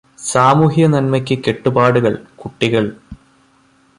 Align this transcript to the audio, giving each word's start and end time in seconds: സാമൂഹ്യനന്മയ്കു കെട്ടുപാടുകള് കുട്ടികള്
സാമൂഹ്യനന്മയ്കു 0.23 1.35
കെട്ടുപാടുകള് 1.39 2.19
കുട്ടികള് 2.35 2.91